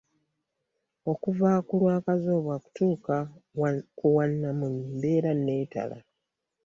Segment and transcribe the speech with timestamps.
[1.11, 3.15] Okuva ku lwa kazooba okutuuka
[3.97, 5.97] ku wamunyi mbeera nneetala.